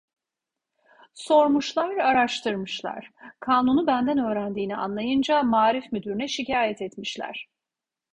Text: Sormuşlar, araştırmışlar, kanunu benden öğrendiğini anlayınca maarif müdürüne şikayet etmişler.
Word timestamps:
Sormuşlar, 1.13 1.97
araştırmışlar, 1.97 3.11
kanunu 3.39 3.87
benden 3.87 4.17
öğrendiğini 4.17 4.77
anlayınca 4.77 5.43
maarif 5.43 5.91
müdürüne 5.91 6.27
şikayet 6.27 6.81
etmişler. 6.81 7.49